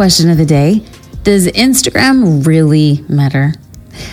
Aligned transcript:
question 0.00 0.30
of 0.30 0.38
the 0.38 0.46
day 0.46 0.82
Does 1.24 1.46
Instagram 1.48 2.46
really 2.46 3.04
matter? 3.10 3.52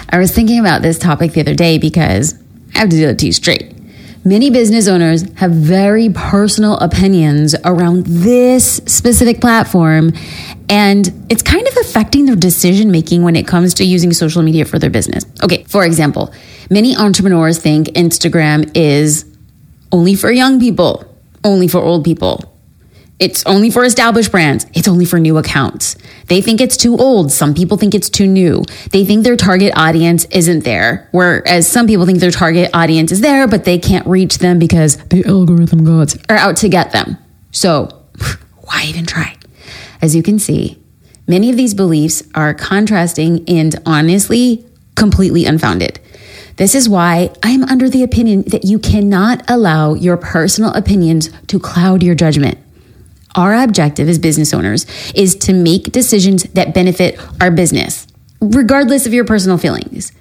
I 0.10 0.18
was 0.18 0.34
thinking 0.34 0.60
about 0.60 0.82
this 0.82 1.00
topic 1.00 1.32
the 1.32 1.40
other 1.40 1.56
day 1.56 1.78
because 1.78 2.34
I 2.76 2.80
have 2.80 2.90
to 2.90 2.98
deal 2.98 3.10
it 3.12 3.20
to 3.20 3.28
you 3.28 3.32
straight. 3.32 3.74
Many 4.26 4.50
business 4.50 4.90
owners 4.90 5.24
have 5.36 5.52
very 5.52 6.10
personal 6.10 6.78
opinions 6.80 7.56
around 7.64 8.06
this 8.06 8.82
specific 8.86 9.40
platform, 9.40 10.12
and 10.68 11.08
it's 11.30 11.42
kind 11.42 11.66
of 11.66 11.78
affecting 11.78 12.26
their 12.26 12.36
decision 12.36 12.92
making 12.92 13.24
when 13.24 13.38
it 13.38 13.48
comes 13.48 13.74
to 13.76 13.86
using 13.86 14.12
social 14.12 14.44
media 14.44 14.66
for 14.66 14.80
their 14.80 14.90
business. 14.90 15.24
Okay, 15.42 15.64
for 15.70 15.86
example, 15.86 16.34
many 16.70 16.98
entrepreneurs 16.98 17.60
think 17.60 17.88
Instagram 17.96 18.70
is 18.76 19.24
only 19.94 20.16
for 20.16 20.32
young 20.32 20.60
people, 20.60 21.06
only 21.46 21.70
for 21.70 21.80
old 21.80 22.04
people, 22.04 22.57
it's 23.20 23.44
only 23.46 23.72
for 23.72 23.84
established 23.84 24.32
brands. 24.32 24.68
It's 24.74 24.88
only 24.88 25.06
for 25.06 25.20
new 25.20 25.38
accounts. 25.38 25.96
They 26.28 26.40
think 26.42 26.62
it's 26.62 26.78
too 26.78 26.98
old. 26.98 27.32
Some 27.32 27.56
people 27.56 27.78
think 27.78 27.96
it's 27.96 28.10
too 28.10 28.28
new. 28.28 28.64
They 28.92 29.06
think 29.06 29.24
their 29.24 29.36
target 29.36 29.74
audience 29.76 30.26
isn't 30.26 30.64
there. 30.64 31.10
Whereas 31.12 31.68
some 31.68 31.88
people 31.88 32.06
think 32.06 32.20
their 32.20 32.32
target 32.32 32.70
audience 32.76 33.12
is 33.12 33.22
there, 33.22 33.48
but 33.48 33.66
they 33.66 33.80
can't 33.80 34.06
reach 34.06 34.38
them 34.38 34.60
because 34.60 34.98
the 34.98 35.26
algorithm 35.26 35.84
gods 35.84 36.18
are 36.30 36.38
out 36.38 36.58
to 36.58 36.70
get 36.70 36.92
them. 36.92 37.18
So 37.52 37.90
why 38.62 38.84
even 38.86 39.06
try? 39.08 39.36
As 40.00 40.16
you 40.16 40.22
can 40.22 40.38
see, 40.38 40.78
many 41.28 41.50
of 41.50 41.58
these 41.58 41.74
beliefs 41.74 42.22
are 42.36 42.54
contrasting 42.54 43.44
and 43.50 43.76
honestly 43.84 44.64
completely 44.96 45.46
unfounded. 45.46 46.00
This 46.58 46.76
is 46.76 46.88
why 46.88 47.32
I'm 47.42 47.64
under 47.64 47.90
the 47.90 48.04
opinion 48.04 48.44
that 48.48 48.64
you 48.64 48.78
cannot 48.78 49.44
allow 49.50 49.94
your 49.96 50.18
personal 50.18 50.72
opinions 50.74 51.30
to 51.48 51.60
cloud 51.60 52.04
your 52.04 52.16
judgment. 52.16 52.58
Our 53.38 53.54
objective 53.54 54.10
as 54.10 54.18
business 54.18 54.52
owners 54.52 54.88
is 55.14 55.36
to 55.36 55.54
make 55.54 55.92
decisions 55.92 56.44
that 56.54 56.74
benefit 56.74 57.20
our 57.40 57.52
business, 57.52 58.08
regardless 58.42 59.06
of 59.06 59.14
your 59.14 59.26
personal 59.26 59.60
feelings. 59.60 60.12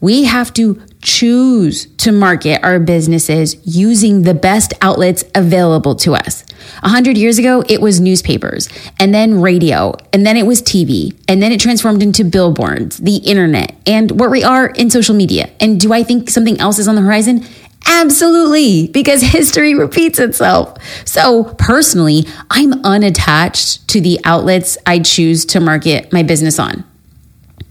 We 0.00 0.24
have 0.24 0.52
to 0.54 0.82
choose 1.00 1.86
to 1.98 2.10
market 2.10 2.62
our 2.64 2.80
businesses 2.80 3.56
using 3.64 4.22
the 4.22 4.34
best 4.34 4.74
outlets 4.82 5.24
available 5.34 5.94
to 5.94 6.14
us. 6.14 6.44
A 6.82 6.88
hundred 6.88 7.16
years 7.16 7.38
ago, 7.38 7.62
it 7.68 7.80
was 7.80 8.00
newspapers 8.00 8.68
and 8.98 9.14
then 9.14 9.40
radio 9.40 9.94
and 10.12 10.26
then 10.26 10.36
it 10.36 10.44
was 10.44 10.60
TV 10.60 11.16
and 11.28 11.40
then 11.40 11.52
it 11.52 11.60
transformed 11.60 12.02
into 12.02 12.24
billboards, 12.24 12.98
the 12.98 13.16
internet 13.18 13.76
and 13.86 14.18
where 14.18 14.28
we 14.28 14.42
are 14.42 14.66
in 14.66 14.90
social 14.90 15.14
media. 15.14 15.48
And 15.60 15.80
do 15.80 15.92
I 15.92 16.02
think 16.02 16.28
something 16.28 16.60
else 16.60 16.78
is 16.78 16.88
on 16.88 16.96
the 16.96 17.02
horizon? 17.02 17.46
Absolutely, 17.86 18.88
because 18.88 19.22
history 19.32 19.74
repeats 19.74 20.18
itself. 20.18 20.76
So, 21.04 21.44
personally, 21.58 22.26
I'm 22.50 22.84
unattached 22.84 23.88
to 23.88 24.00
the 24.00 24.20
outlets 24.24 24.76
I 24.86 24.98
choose 24.98 25.44
to 25.46 25.60
market 25.60 26.12
my 26.12 26.22
business 26.22 26.58
on. 26.58 26.84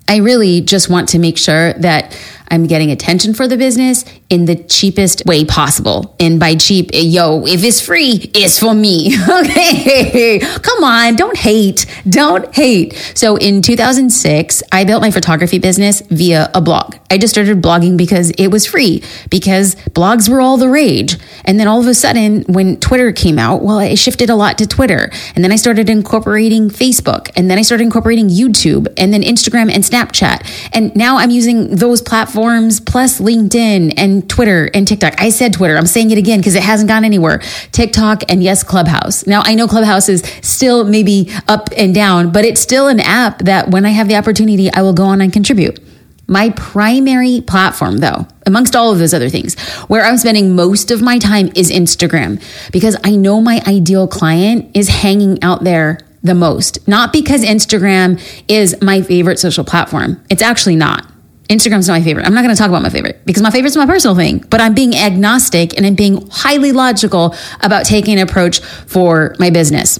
I 0.07 0.17
really 0.17 0.61
just 0.61 0.89
want 0.89 1.09
to 1.09 1.19
make 1.19 1.37
sure 1.37 1.73
that 1.73 2.17
I'm 2.49 2.67
getting 2.67 2.91
attention 2.91 3.33
for 3.33 3.47
the 3.47 3.57
business 3.57 4.05
in 4.29 4.45
the 4.45 4.55
cheapest 4.55 5.23
way 5.25 5.45
possible. 5.45 6.15
And 6.19 6.39
by 6.39 6.55
cheap, 6.55 6.91
eh, 6.93 6.99
yo, 6.99 7.45
if 7.45 7.63
it's 7.63 7.81
free, 7.81 8.31
it's 8.33 8.59
for 8.59 8.73
me. 8.73 9.15
okay. 9.29 10.39
Come 10.39 10.83
on. 10.83 11.15
Don't 11.15 11.37
hate. 11.37 11.85
Don't 12.07 12.53
hate. 12.53 12.93
So 13.15 13.35
in 13.37 13.61
2006, 13.61 14.63
I 14.71 14.83
built 14.83 15.01
my 15.01 15.11
photography 15.11 15.59
business 15.59 16.01
via 16.09 16.49
a 16.53 16.61
blog. 16.61 16.95
I 17.09 17.17
just 17.17 17.33
started 17.33 17.61
blogging 17.61 17.97
because 17.97 18.31
it 18.31 18.47
was 18.47 18.65
free, 18.65 19.03
because 19.29 19.75
blogs 19.91 20.27
were 20.27 20.41
all 20.41 20.57
the 20.57 20.69
rage. 20.69 21.17
And 21.45 21.59
then 21.59 21.67
all 21.67 21.79
of 21.79 21.87
a 21.87 21.93
sudden, 21.93 22.43
when 22.43 22.77
Twitter 22.77 23.11
came 23.11 23.39
out, 23.39 23.61
well, 23.61 23.79
I 23.79 23.95
shifted 23.95 24.29
a 24.29 24.35
lot 24.35 24.57
to 24.57 24.67
Twitter. 24.67 25.09
And 25.35 25.43
then 25.43 25.51
I 25.51 25.55
started 25.55 25.89
incorporating 25.89 26.69
Facebook. 26.69 27.29
And 27.35 27.49
then 27.49 27.57
I 27.57 27.61
started 27.61 27.83
incorporating 27.83 28.29
YouTube 28.29 28.91
and 28.97 29.13
then 29.13 29.21
Instagram 29.21 29.71
and 29.71 29.83
Snapchat. 29.83 30.69
And 30.73 30.95
now 30.95 31.17
I'm 31.17 31.29
using 31.29 31.75
those 31.75 32.01
platforms 32.01 32.79
plus 32.79 33.19
LinkedIn 33.19 33.93
and 33.97 34.29
Twitter 34.29 34.69
and 34.73 34.87
TikTok. 34.87 35.21
I 35.21 35.29
said 35.29 35.53
Twitter. 35.53 35.77
I'm 35.77 35.87
saying 35.87 36.11
it 36.11 36.17
again 36.17 36.39
because 36.39 36.55
it 36.55 36.63
hasn't 36.63 36.89
gone 36.89 37.05
anywhere. 37.05 37.39
TikTok 37.71 38.23
and 38.29 38.43
yes, 38.43 38.63
Clubhouse. 38.63 39.25
Now 39.27 39.41
I 39.45 39.55
know 39.55 39.67
Clubhouse 39.67 40.09
is 40.09 40.21
still 40.41 40.83
maybe 40.83 41.29
up 41.47 41.69
and 41.77 41.93
down, 41.93 42.31
but 42.31 42.45
it's 42.45 42.61
still 42.61 42.87
an 42.87 42.99
app 42.99 43.39
that 43.39 43.69
when 43.69 43.85
I 43.85 43.89
have 43.89 44.07
the 44.07 44.15
opportunity, 44.15 44.71
I 44.71 44.81
will 44.81 44.93
go 44.93 45.05
on 45.05 45.21
and 45.21 45.31
contribute. 45.31 45.79
My 46.27 46.49
primary 46.51 47.41
platform, 47.41 47.97
though, 47.97 48.27
amongst 48.45 48.75
all 48.75 48.91
of 48.91 48.99
those 48.99 49.13
other 49.13 49.29
things, 49.29 49.59
where 49.87 50.03
I'm 50.03 50.17
spending 50.17 50.55
most 50.55 50.89
of 50.89 51.01
my 51.01 51.19
time 51.19 51.51
is 51.55 51.71
Instagram 51.71 52.41
because 52.71 52.97
I 53.03 53.15
know 53.15 53.41
my 53.41 53.61
ideal 53.67 54.07
client 54.07 54.71
is 54.75 54.89
hanging 54.89 55.41
out 55.43 55.63
there 55.63 55.99
the 56.23 56.33
most. 56.33 56.87
Not 56.87 57.13
because 57.13 57.43
Instagram 57.43 58.19
is 58.47 58.75
my 58.81 59.01
favorite 59.03 59.37
social 59.37 59.63
platform. 59.63 60.23
It's 60.29 60.41
actually 60.41 60.75
not. 60.75 61.11
Instagram's 61.47 61.87
not 61.87 61.99
my 61.99 62.01
favorite. 62.01 62.25
I'm 62.25 62.33
not 62.33 62.41
going 62.41 62.55
to 62.55 62.57
talk 62.57 62.69
about 62.69 62.81
my 62.81 62.89
favorite 62.89 63.23
because 63.25 63.43
my 63.43 63.51
favorite's 63.51 63.77
my 63.77 63.85
personal 63.85 64.15
thing, 64.15 64.39
but 64.49 64.59
I'm 64.59 64.73
being 64.73 64.95
agnostic 64.95 65.77
and 65.77 65.85
I'm 65.85 65.93
being 65.93 66.27
highly 66.31 66.71
logical 66.71 67.35
about 67.61 67.85
taking 67.85 68.19
an 68.19 68.27
approach 68.27 68.61
for 68.61 69.35
my 69.37 69.51
business. 69.51 69.99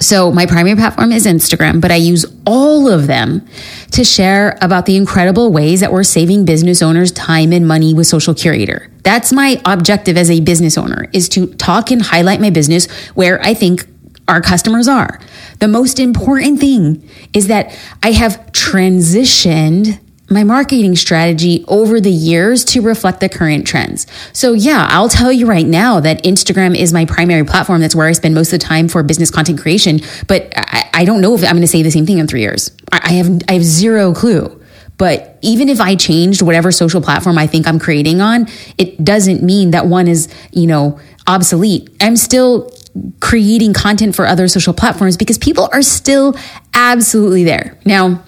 So 0.00 0.30
my 0.30 0.46
primary 0.46 0.76
platform 0.76 1.12
is 1.12 1.26
Instagram, 1.26 1.80
but 1.80 1.90
I 1.90 1.96
use 1.96 2.24
all 2.46 2.88
of 2.88 3.06
them 3.06 3.46
to 3.92 4.04
share 4.04 4.56
about 4.62 4.86
the 4.86 4.96
incredible 4.96 5.52
ways 5.52 5.80
that 5.80 5.92
we're 5.92 6.04
saving 6.04 6.44
business 6.44 6.82
owners 6.82 7.10
time 7.12 7.52
and 7.52 7.66
money 7.66 7.94
with 7.94 8.06
Social 8.06 8.34
Curator. 8.34 8.90
That's 9.02 9.32
my 9.32 9.60
objective 9.64 10.16
as 10.16 10.30
a 10.30 10.40
business 10.40 10.78
owner 10.78 11.08
is 11.12 11.28
to 11.30 11.46
talk 11.54 11.90
and 11.90 12.00
highlight 12.02 12.40
my 12.40 12.50
business 12.50 12.90
where 13.14 13.42
I 13.42 13.54
think 13.54 13.86
our 14.28 14.40
customers 14.40 14.86
are. 14.88 15.20
The 15.58 15.68
most 15.68 15.98
important 15.98 16.60
thing 16.60 17.08
is 17.32 17.48
that 17.48 17.76
I 18.02 18.12
have 18.12 18.36
transitioned 18.52 19.98
my 20.30 20.44
marketing 20.44 20.94
strategy 20.96 21.64
over 21.68 22.00
the 22.00 22.10
years 22.10 22.64
to 22.64 22.82
reflect 22.82 23.20
the 23.20 23.28
current 23.28 23.66
trends. 23.66 24.06
So 24.32 24.52
yeah, 24.52 24.86
I'll 24.90 25.08
tell 25.08 25.32
you 25.32 25.46
right 25.46 25.66
now 25.66 26.00
that 26.00 26.22
Instagram 26.24 26.76
is 26.76 26.92
my 26.92 27.04
primary 27.04 27.44
platform. 27.44 27.80
That's 27.80 27.94
where 27.94 28.06
I 28.06 28.12
spend 28.12 28.34
most 28.34 28.52
of 28.52 28.60
the 28.60 28.66
time 28.66 28.88
for 28.88 29.02
business 29.02 29.30
content 29.30 29.60
creation. 29.60 30.00
But 30.26 30.52
I, 30.56 30.90
I 30.92 31.04
don't 31.04 31.20
know 31.20 31.34
if 31.34 31.42
I'm 31.42 31.52
going 31.52 31.62
to 31.62 31.68
say 31.68 31.82
the 31.82 31.90
same 31.90 32.06
thing 32.06 32.18
in 32.18 32.26
three 32.26 32.42
years. 32.42 32.70
I 32.92 33.12
have, 33.12 33.40
I 33.48 33.52
have 33.54 33.64
zero 33.64 34.12
clue. 34.12 34.54
But 34.98 35.38
even 35.42 35.68
if 35.68 35.80
I 35.80 35.94
changed 35.94 36.42
whatever 36.42 36.72
social 36.72 37.00
platform 37.00 37.38
I 37.38 37.46
think 37.46 37.68
I'm 37.68 37.78
creating 37.78 38.20
on, 38.20 38.48
it 38.76 39.02
doesn't 39.02 39.42
mean 39.42 39.70
that 39.70 39.86
one 39.86 40.08
is, 40.08 40.28
you 40.52 40.66
know, 40.66 40.98
obsolete. 41.26 41.88
I'm 42.00 42.16
still 42.16 42.72
creating 43.20 43.74
content 43.74 44.16
for 44.16 44.26
other 44.26 44.48
social 44.48 44.74
platforms 44.74 45.16
because 45.16 45.38
people 45.38 45.68
are 45.72 45.82
still 45.82 46.36
absolutely 46.74 47.44
there. 47.44 47.78
Now, 47.84 48.24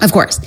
of 0.00 0.12
course, 0.12 0.40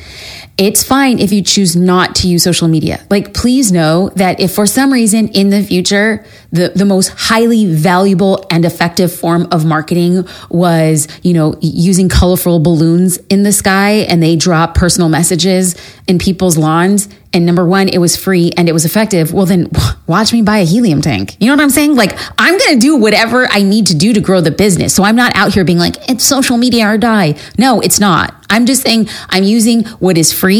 it's 0.62 0.84
fine 0.84 1.18
if 1.18 1.32
you 1.32 1.42
choose 1.42 1.76
not 1.76 2.14
to 2.18 2.28
use 2.28 2.44
social 2.44 2.68
media. 2.68 3.04
Like, 3.10 3.34
please 3.34 3.72
know 3.72 4.10
that 4.10 4.40
if 4.40 4.54
for 4.54 4.68
some 4.68 4.94
reason 4.94 5.28
in 5.30 5.50
the 5.50 5.64
future, 5.64 6.24
the, 6.52 6.72
the 6.76 6.86
most 6.86 7.08
highly 7.18 7.66
valuable 7.66 8.46
and 8.52 8.64
effective 8.64 9.12
form 9.12 9.48
of 9.52 9.66
marketing 9.66 10.24
was, 10.50 11.08
you 11.24 11.34
know, 11.34 11.56
using 11.62 12.10
colorful 12.10 12.60
balloons 12.60 13.18
in 13.30 13.42
the 13.42 13.52
sky 13.52 14.06
and 14.08 14.22
they 14.22 14.36
drop 14.36 14.76
personal 14.76 15.10
messages 15.10 15.76
in 16.08 16.20
people's 16.20 16.58
lawns, 16.58 17.10
and 17.34 17.46
number 17.46 17.66
one, 17.66 17.88
it 17.88 18.00
was 18.00 18.18
free 18.18 18.52
and 18.58 18.68
it 18.68 18.74
was 18.74 18.84
effective, 18.84 19.34
well, 19.34 19.46
then 19.46 19.70
watch 20.08 20.34
me 20.34 20.42
buy 20.42 20.60
a 20.60 20.66
helium 20.66 21.02
tank. 21.02 21.38
You 21.40 21.48
know 21.48 21.54
what 21.56 21.64
I'm 21.64 21.70
saying? 21.70 21.96
Like, 21.96 22.18
I'm 22.38 22.58
going 22.58 22.74
to 22.74 22.80
do 22.80 22.98
whatever 22.98 23.48
I 23.50 23.62
need 23.62 23.88
to 23.88 23.96
do 23.96 24.14
to 24.14 24.20
grow 24.20 24.42
the 24.42 24.52
business. 24.52 24.94
So 24.94 25.04
I'm 25.04 25.16
not 25.16 25.36
out 25.36 25.54
here 25.54 25.64
being 25.64 25.78
like, 25.78 26.10
it's 26.10 26.26
social 26.26 26.58
media 26.58 26.88
or 26.88 26.98
die. 26.98 27.36
No, 27.58 27.80
it's 27.80 28.00
not. 28.00 28.36
I'm 28.50 28.66
just 28.66 28.82
saying 28.82 29.08
I'm 29.30 29.46
using 29.46 29.86
what 30.00 30.18
is 30.18 30.34
free. 30.34 30.51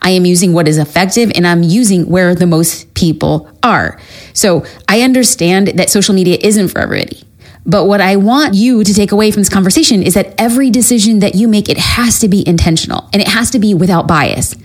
I 0.00 0.10
am 0.10 0.24
using 0.24 0.52
what 0.52 0.68
is 0.68 0.78
effective 0.78 1.30
and 1.34 1.46
I'm 1.46 1.62
using 1.62 2.08
where 2.08 2.34
the 2.34 2.46
most 2.46 2.92
people 2.94 3.50
are. 3.62 4.00
So 4.32 4.64
I 4.88 5.02
understand 5.02 5.68
that 5.68 5.90
social 5.90 6.14
media 6.14 6.38
isn't 6.40 6.68
for 6.68 6.80
everybody. 6.80 7.22
But 7.64 7.84
what 7.84 8.00
I 8.00 8.16
want 8.16 8.54
you 8.54 8.82
to 8.82 8.94
take 8.94 9.12
away 9.12 9.30
from 9.30 9.42
this 9.42 9.48
conversation 9.48 10.02
is 10.02 10.14
that 10.14 10.34
every 10.36 10.70
decision 10.70 11.20
that 11.20 11.36
you 11.36 11.46
make, 11.46 11.68
it 11.68 11.78
has 11.78 12.18
to 12.20 12.28
be 12.28 12.46
intentional 12.46 13.08
and 13.12 13.22
it 13.22 13.28
has 13.28 13.50
to 13.50 13.60
be 13.60 13.72
without 13.72 14.08
bias. 14.08 14.56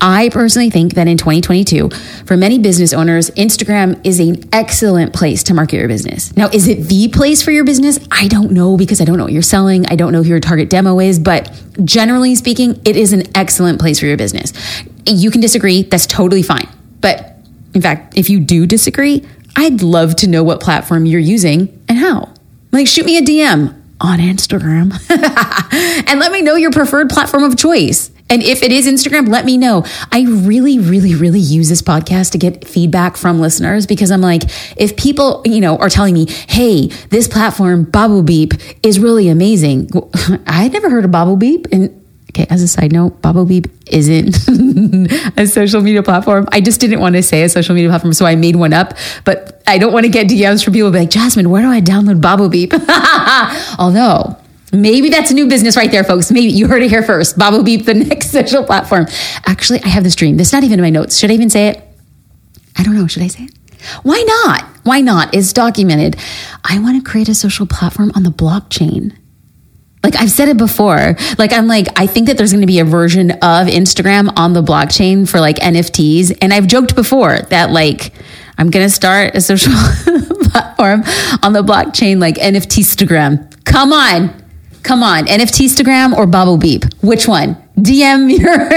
I 0.00 0.30
personally 0.30 0.70
think 0.70 0.94
that 0.94 1.08
in 1.08 1.18
2022, 1.18 1.90
for 2.24 2.36
many 2.36 2.58
business 2.58 2.92
owners, 2.92 3.30
Instagram 3.30 4.00
is 4.04 4.18
an 4.18 4.48
excellent 4.52 5.12
place 5.12 5.42
to 5.44 5.54
market 5.54 5.76
your 5.76 5.88
business. 5.88 6.34
Now, 6.36 6.48
is 6.48 6.68
it 6.68 6.88
the 6.88 7.08
place 7.08 7.42
for 7.42 7.50
your 7.50 7.64
business? 7.64 7.98
I 8.10 8.28
don't 8.28 8.52
know 8.52 8.76
because 8.76 9.00
I 9.00 9.04
don't 9.04 9.18
know 9.18 9.24
what 9.24 9.32
you're 9.32 9.42
selling. 9.42 9.84
I 9.86 9.96
don't 9.96 10.12
know 10.12 10.22
who 10.22 10.30
your 10.30 10.40
target 10.40 10.70
demo 10.70 11.00
is, 11.00 11.18
but 11.18 11.52
generally 11.84 12.34
speaking, 12.34 12.80
it 12.84 12.96
is 12.96 13.12
an 13.12 13.24
excellent 13.36 13.78
place 13.78 14.00
for 14.00 14.06
your 14.06 14.16
business. 14.16 14.52
You 15.06 15.30
can 15.30 15.42
disagree. 15.42 15.82
That's 15.82 16.06
totally 16.06 16.42
fine. 16.42 16.68
But 17.00 17.36
in 17.74 17.82
fact, 17.82 18.16
if 18.16 18.30
you 18.30 18.40
do 18.40 18.66
disagree, 18.66 19.26
I'd 19.56 19.82
love 19.82 20.16
to 20.16 20.26
know 20.26 20.42
what 20.42 20.60
platform 20.60 21.04
you're 21.04 21.20
using 21.20 21.78
and 21.88 21.98
how. 21.98 22.32
Like, 22.72 22.86
shoot 22.86 23.04
me 23.04 23.18
a 23.18 23.22
DM 23.22 23.74
on 24.00 24.18
Instagram 24.18 24.92
and 26.08 26.20
let 26.20 26.32
me 26.32 26.40
know 26.40 26.54
your 26.56 26.70
preferred 26.70 27.10
platform 27.10 27.42
of 27.42 27.56
choice. 27.56 28.10
And 28.30 28.42
if 28.42 28.62
it 28.62 28.72
is 28.72 28.86
Instagram, 28.86 29.28
let 29.28 29.44
me 29.44 29.58
know. 29.58 29.84
I 30.12 30.22
really, 30.22 30.78
really, 30.78 31.14
really 31.14 31.40
use 31.40 31.68
this 31.68 31.82
podcast 31.82 32.30
to 32.32 32.38
get 32.38 32.66
feedback 32.66 33.16
from 33.16 33.40
listeners 33.40 33.86
because 33.86 34.10
I'm 34.10 34.20
like, 34.20 34.44
if 34.76 34.96
people, 34.96 35.42
you 35.44 35.60
know, 35.60 35.76
are 35.78 35.90
telling 35.90 36.14
me, 36.14 36.26
hey, 36.48 36.86
this 37.10 37.26
platform, 37.26 37.84
Bobble 37.84 38.22
Beep, 38.22 38.54
is 38.84 39.00
really 39.00 39.28
amazing. 39.28 39.90
I 40.46 40.62
had 40.62 40.72
never 40.72 40.88
heard 40.88 41.04
of 41.04 41.10
Bobble 41.10 41.36
Beep. 41.36 41.66
And 41.72 42.00
okay, 42.30 42.46
as 42.48 42.62
a 42.62 42.68
side 42.68 42.92
note, 42.92 43.20
Bobble 43.20 43.44
Beep 43.44 43.66
isn't 43.88 44.36
a 45.36 45.46
social 45.46 45.80
media 45.80 46.02
platform. 46.02 46.48
I 46.52 46.60
just 46.60 46.80
didn't 46.80 47.00
want 47.00 47.16
to 47.16 47.22
say 47.22 47.42
a 47.42 47.48
social 47.48 47.74
media 47.74 47.90
platform, 47.90 48.12
so 48.12 48.24
I 48.24 48.36
made 48.36 48.54
one 48.54 48.72
up. 48.72 48.94
But 49.24 49.62
I 49.66 49.78
don't 49.78 49.92
want 49.92 50.04
to 50.04 50.10
get 50.10 50.28
DMs 50.28 50.64
from 50.64 50.72
people 50.72 50.90
like, 50.90 51.10
Jasmine, 51.10 51.50
where 51.50 51.62
do 51.62 51.68
I 51.68 51.80
download 51.80 52.20
Bobble 52.20 52.48
Beep? 52.48 52.72
Although, 53.78 54.36
Maybe 54.72 55.08
that's 55.08 55.30
a 55.30 55.34
new 55.34 55.48
business 55.48 55.76
right 55.76 55.90
there, 55.90 56.04
folks. 56.04 56.30
Maybe 56.30 56.48
you 56.48 56.68
heard 56.68 56.82
it 56.82 56.90
here 56.90 57.02
first. 57.02 57.36
Bobble 57.36 57.62
Beep, 57.62 57.86
the 57.86 57.94
next 58.10 58.30
social 58.30 58.64
platform. 58.64 59.06
Actually, 59.46 59.82
I 59.82 59.88
have 59.88 60.04
this 60.04 60.14
dream. 60.14 60.36
This 60.36 60.48
is 60.48 60.52
not 60.52 60.64
even 60.64 60.78
in 60.78 60.82
my 60.82 60.90
notes. 60.90 61.18
Should 61.18 61.30
I 61.30 61.34
even 61.34 61.50
say 61.50 61.68
it? 61.68 61.82
I 62.76 62.82
don't 62.82 62.94
know. 62.94 63.06
Should 63.06 63.22
I 63.22 63.28
say 63.28 63.44
it? 63.44 63.54
Why 64.02 64.22
not? 64.22 64.64
Why 64.84 65.00
not? 65.00 65.34
It's 65.34 65.52
documented. 65.52 66.16
I 66.64 66.78
want 66.78 67.02
to 67.02 67.10
create 67.10 67.28
a 67.28 67.34
social 67.34 67.66
platform 67.66 68.12
on 68.14 68.22
the 68.22 68.30
blockchain. 68.30 69.16
Like 70.02 70.16
I've 70.16 70.30
said 70.30 70.48
it 70.48 70.56
before. 70.56 71.16
Like 71.38 71.52
I'm 71.52 71.66
like, 71.66 71.88
I 71.96 72.06
think 72.06 72.28
that 72.28 72.38
there's 72.38 72.52
going 72.52 72.62
to 72.62 72.66
be 72.66 72.78
a 72.78 72.84
version 72.84 73.32
of 73.32 73.66
Instagram 73.66 74.32
on 74.36 74.52
the 74.54 74.62
blockchain 74.62 75.28
for 75.28 75.40
like 75.40 75.56
NFTs. 75.56 76.38
And 76.40 76.54
I've 76.54 76.66
joked 76.66 76.94
before 76.94 77.40
that 77.50 77.70
like 77.70 78.12
I'm 78.56 78.70
going 78.70 78.86
to 78.86 78.90
start 78.90 79.34
a 79.34 79.40
social 79.40 79.72
platform 80.50 81.02
on 81.42 81.52
the 81.52 81.62
blockchain 81.62 82.18
like 82.20 82.36
NFT 82.36 82.80
Instagram. 82.80 83.64
Come 83.64 83.92
on. 83.92 84.40
Come 84.82 85.02
on, 85.02 85.26
NFT 85.26 85.66
Instagram 85.66 86.12
or 86.14 86.26
Bobble 86.26 86.56
Beep? 86.56 86.84
Which 87.02 87.28
one? 87.28 87.56
DM 87.76 88.30
your 88.30 88.56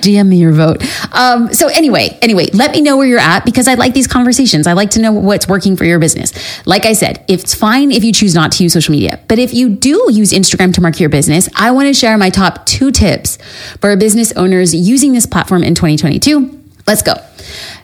DM 0.00 0.28
me 0.28 0.36
your 0.36 0.52
vote. 0.52 0.84
Um, 1.12 1.52
so 1.52 1.68
anyway, 1.68 2.16
anyway, 2.22 2.46
let 2.52 2.72
me 2.72 2.80
know 2.80 2.96
where 2.96 3.06
you're 3.06 3.18
at 3.18 3.44
because 3.44 3.66
I 3.66 3.74
like 3.74 3.92
these 3.92 4.06
conversations. 4.06 4.66
I 4.66 4.72
like 4.72 4.90
to 4.90 5.00
know 5.00 5.12
what's 5.12 5.48
working 5.48 5.76
for 5.76 5.84
your 5.84 5.98
business. 5.98 6.32
Like 6.66 6.84
I 6.84 6.92
said, 6.92 7.24
it's 7.28 7.54
fine 7.54 7.90
if 7.90 8.04
you 8.04 8.12
choose 8.12 8.34
not 8.34 8.52
to 8.52 8.62
use 8.62 8.72
social 8.72 8.92
media, 8.92 9.20
but 9.28 9.38
if 9.38 9.52
you 9.52 9.68
do 9.68 10.08
use 10.12 10.32
Instagram 10.32 10.72
to 10.74 10.80
market 10.80 11.00
your 11.00 11.08
business, 11.08 11.48
I 11.56 11.70
want 11.72 11.88
to 11.88 11.94
share 11.94 12.16
my 12.18 12.30
top 12.30 12.66
two 12.66 12.90
tips 12.92 13.38
for 13.80 13.96
business 13.96 14.32
owners 14.32 14.74
using 14.74 15.12
this 15.12 15.26
platform 15.26 15.62
in 15.62 15.74
2022. 15.74 16.62
Let's 16.86 17.02
go. 17.02 17.14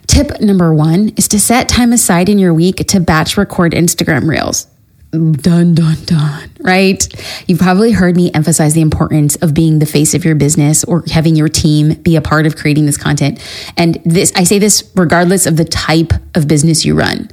Tip 0.06 0.40
number 0.40 0.72
one 0.74 1.12
is 1.16 1.26
to 1.28 1.40
set 1.40 1.68
time 1.68 1.92
aside 1.92 2.28
in 2.28 2.38
your 2.38 2.54
week 2.54 2.76
to 2.88 3.00
batch 3.00 3.36
record 3.36 3.72
Instagram 3.72 4.28
reels. 4.28 4.66
Dun, 5.12 5.74
dun, 5.74 5.96
dun, 6.06 6.50
right? 6.60 7.06
You've 7.46 7.58
probably 7.58 7.92
heard 7.92 8.16
me 8.16 8.32
emphasize 8.32 8.72
the 8.72 8.80
importance 8.80 9.36
of 9.36 9.52
being 9.52 9.78
the 9.78 9.84
face 9.84 10.14
of 10.14 10.24
your 10.24 10.34
business 10.34 10.84
or 10.84 11.04
having 11.12 11.36
your 11.36 11.48
team 11.48 11.96
be 12.00 12.16
a 12.16 12.22
part 12.22 12.46
of 12.46 12.56
creating 12.56 12.86
this 12.86 12.96
content. 12.96 13.38
And 13.76 14.00
this, 14.06 14.32
I 14.34 14.44
say 14.44 14.58
this 14.58 14.90
regardless 14.96 15.44
of 15.44 15.58
the 15.58 15.66
type 15.66 16.14
of 16.34 16.48
business 16.48 16.86
you 16.86 16.94
run. 16.94 17.28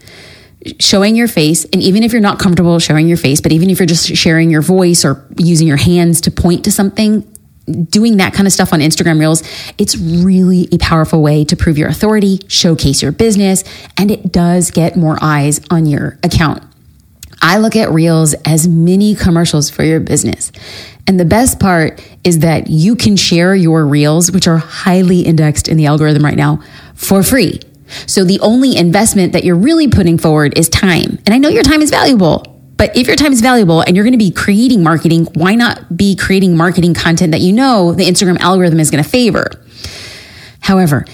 Showing 0.81 1.15
your 1.15 1.29
face, 1.29 1.63
and 1.63 1.81
even 1.81 2.03
if 2.03 2.11
you're 2.11 2.21
not 2.21 2.37
comfortable 2.37 2.79
showing 2.79 3.07
your 3.07 3.15
face, 3.15 3.39
but 3.39 3.53
even 3.53 3.69
if 3.69 3.79
you're 3.79 3.85
just 3.85 4.13
sharing 4.13 4.49
your 4.49 4.61
voice 4.61 5.05
or 5.05 5.25
using 5.37 5.65
your 5.65 5.77
hands 5.77 6.19
to 6.21 6.31
point 6.31 6.65
to 6.65 6.73
something, 6.73 7.21
doing 7.89 8.17
that 8.17 8.33
kind 8.33 8.45
of 8.45 8.51
stuff 8.51 8.73
on 8.73 8.81
Instagram 8.81 9.21
Reels, 9.21 9.41
it's 9.77 9.95
really 9.95 10.67
a 10.73 10.77
powerful 10.79 11.21
way 11.21 11.45
to 11.45 11.55
prove 11.55 11.77
your 11.77 11.87
authority, 11.87 12.39
showcase 12.49 13.01
your 13.01 13.13
business, 13.13 13.63
and 13.95 14.11
it 14.11 14.33
does 14.33 14.69
get 14.69 14.97
more 14.97 15.17
eyes 15.21 15.61
on 15.69 15.85
your 15.85 16.19
account. 16.23 16.61
I 17.41 17.57
look 17.57 17.75
at 17.75 17.91
reels 17.91 18.33
as 18.45 18.68
mini 18.68 19.15
commercials 19.15 19.69
for 19.69 19.83
your 19.83 20.00
business. 20.00 20.51
And 21.07 21.19
the 21.19 21.25
best 21.25 21.59
part 21.59 22.03
is 22.24 22.39
that 22.39 22.69
you 22.69 22.95
can 22.95 23.15
share 23.15 23.56
your 23.56 23.86
reels, 23.86 24.31
which 24.31 24.47
are 24.47 24.57
highly 24.57 25.21
indexed 25.21 25.68
in 25.68 25.77
the 25.77 25.86
algorithm 25.86 26.24
right 26.24 26.38
now, 26.38 26.62
for 26.95 27.24
free. 27.24 27.59
So 28.06 28.24
the 28.24 28.39
only 28.41 28.77
investment 28.77 29.33
that 29.33 29.44
you're 29.44 29.56
really 29.56 29.88
putting 29.88 30.18
forward 30.18 30.57
is 30.57 30.69
time. 30.69 31.18
And 31.25 31.30
I 31.30 31.38
know 31.38 31.50
your 31.50 31.63
time 31.63 31.81
is 31.81 31.89
valuable. 31.89 32.45
But 32.77 32.95
if 32.95 33.07
your 33.07 33.18
time 33.18 33.33
is 33.33 33.42
valuable 33.42 33.81
and 33.81 33.95
you're 33.95 34.06
going 34.06 34.13
to 34.13 34.18
be 34.18 34.31
creating 34.31 34.83
marketing, 34.83 35.25
why 35.33 35.56
not 35.56 35.97
be 35.97 36.15
creating 36.15 36.56
marketing 36.56 36.94
content 36.94 37.31
that 37.31 37.42
you 37.42 37.51
know 37.51 37.94
the 37.94 38.06
Instagram 38.06 38.38
algorithm 38.39 38.80
is 38.80 38.89
going 38.89 39.03
to 39.03 39.09
favor? 39.09 39.50
However, 40.62 41.06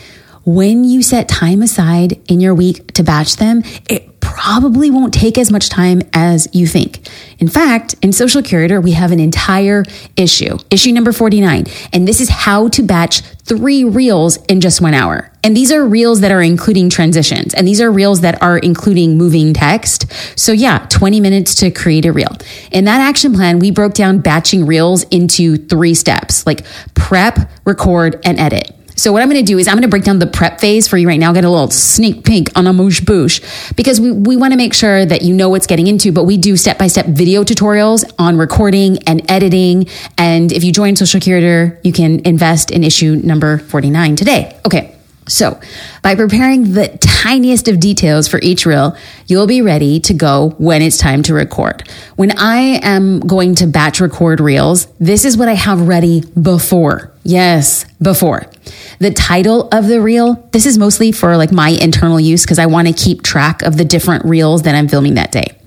when 0.45 0.83
you 0.83 1.01
set 1.01 1.27
time 1.27 1.61
aside 1.61 2.19
in 2.29 2.39
your 2.39 2.53
week 2.53 2.93
to 2.93 3.03
batch 3.03 3.37
them, 3.37 3.63
it 3.89 4.15
probably 4.21 4.91
won't 4.91 5.13
take 5.13 5.37
as 5.37 5.51
much 5.51 5.69
time 5.69 6.01
as 6.13 6.47
you 6.51 6.67
think. 6.67 7.07
In 7.39 7.47
fact, 7.47 7.95
in 8.01 8.11
Social 8.11 8.41
Curator, 8.41 8.81
we 8.81 8.91
have 8.91 9.11
an 9.11 9.19
entire 9.19 9.83
issue, 10.17 10.57
issue 10.69 10.91
number 10.91 11.11
49. 11.11 11.65
And 11.93 12.07
this 12.07 12.19
is 12.19 12.29
how 12.29 12.67
to 12.69 12.83
batch 12.83 13.21
three 13.21 13.83
reels 13.83 14.37
in 14.47 14.61
just 14.61 14.81
one 14.81 14.93
hour. 14.93 15.31
And 15.43 15.55
these 15.55 15.71
are 15.71 15.85
reels 15.85 16.21
that 16.21 16.31
are 16.31 16.41
including 16.41 16.89
transitions. 16.89 17.53
And 17.53 17.67
these 17.67 17.79
are 17.79 17.91
reels 17.91 18.21
that 18.21 18.41
are 18.41 18.57
including 18.57 19.17
moving 19.17 19.53
text. 19.53 20.11
So 20.37 20.51
yeah, 20.51 20.85
20 20.89 21.21
minutes 21.21 21.55
to 21.55 21.71
create 21.71 22.05
a 22.05 22.11
reel. 22.11 22.35
In 22.71 22.85
that 22.85 22.99
action 22.99 23.33
plan, 23.33 23.59
we 23.59 23.71
broke 23.71 23.93
down 23.93 24.19
batching 24.19 24.65
reels 24.65 25.03
into 25.03 25.57
three 25.57 25.93
steps, 25.93 26.45
like 26.45 26.65
prep, 26.93 27.49
record, 27.63 28.19
and 28.25 28.39
edit. 28.39 28.75
So 28.95 29.11
what 29.11 29.21
I'm 29.21 29.29
going 29.29 29.43
to 29.43 29.45
do 29.45 29.57
is 29.57 29.67
I'm 29.67 29.75
going 29.75 29.83
to 29.83 29.87
break 29.87 30.03
down 30.03 30.19
the 30.19 30.27
prep 30.27 30.59
phase 30.59 30.87
for 30.87 30.97
you 30.97 31.07
right 31.07 31.19
now, 31.19 31.33
get 31.33 31.43
a 31.43 31.49
little 31.49 31.69
sneak 31.69 32.23
peek 32.23 32.49
on 32.57 32.67
a 32.67 32.73
moosh 32.73 33.01
boosh 33.01 33.75
because 33.75 33.99
we, 33.99 34.11
we 34.11 34.37
want 34.37 34.53
to 34.53 34.57
make 34.57 34.73
sure 34.73 35.05
that 35.05 35.21
you 35.21 35.33
know 35.33 35.49
what's 35.49 35.67
getting 35.67 35.87
into, 35.87 36.11
but 36.11 36.23
we 36.23 36.37
do 36.37 36.55
step 36.57 36.77
by 36.77 36.87
step 36.87 37.05
video 37.07 37.43
tutorials 37.43 38.09
on 38.17 38.37
recording 38.37 38.99
and 39.07 39.29
editing. 39.29 39.87
And 40.17 40.51
if 40.51 40.63
you 40.63 40.71
join 40.71 40.95
Social 40.95 41.19
Curator, 41.19 41.79
you 41.83 41.91
can 41.91 42.25
invest 42.25 42.71
in 42.71 42.83
issue 42.83 43.15
number 43.17 43.57
49 43.57 44.15
today. 44.15 44.59
Okay. 44.65 44.94
So, 45.27 45.59
by 46.03 46.13
preparing 46.13 46.73
the 46.73 46.87
tiniest 47.01 47.67
of 47.67 47.79
details 47.79 48.27
for 48.27 48.39
each 48.43 48.65
reel, 48.65 48.95
you'll 49.25 49.47
be 49.47 49.61
ready 49.61 49.99
to 50.01 50.13
go 50.13 50.53
when 50.59 50.83
it's 50.83 50.97
time 50.97 51.23
to 51.23 51.33
record. 51.33 51.89
When 52.15 52.37
I 52.37 52.79
am 52.83 53.21
going 53.21 53.55
to 53.55 53.67
batch 53.67 53.99
record 53.99 54.39
reels, 54.39 54.85
this 54.99 55.25
is 55.25 55.35
what 55.35 55.47
I 55.47 55.53
have 55.53 55.87
ready 55.87 56.21
before. 56.39 57.11
Yes, 57.23 57.85
before. 57.99 58.45
The 58.99 59.11
title 59.11 59.67
of 59.71 59.87
the 59.87 59.99
reel, 59.99 60.47
this 60.51 60.67
is 60.67 60.77
mostly 60.77 61.11
for 61.11 61.37
like 61.37 61.51
my 61.51 61.69
internal 61.69 62.19
use 62.19 62.43
because 62.43 62.59
I 62.59 62.67
want 62.67 62.87
to 62.87 62.93
keep 62.93 63.23
track 63.23 63.63
of 63.63 63.77
the 63.77 63.85
different 63.85 64.25
reels 64.25 64.61
that 64.63 64.75
I'm 64.75 64.87
filming 64.87 65.15
that 65.15 65.31
day. 65.31 65.57